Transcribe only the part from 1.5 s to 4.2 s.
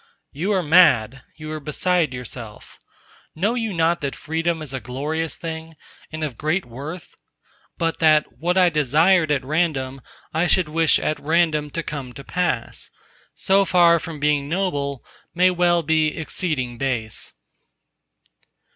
are beside yourself. Know you not that